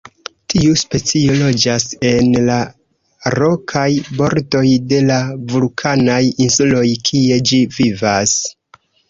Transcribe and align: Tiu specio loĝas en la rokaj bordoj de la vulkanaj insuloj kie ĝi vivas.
Tiu 0.51 0.77
specio 0.83 1.33
loĝas 1.41 1.83
en 2.11 2.31
la 2.47 2.55
rokaj 3.35 3.85
bordoj 4.23 4.65
de 4.95 5.03
la 5.11 5.19
vulkanaj 5.53 6.17
insuloj 6.49 6.89
kie 7.11 7.39
ĝi 7.53 7.63
vivas. 7.79 8.37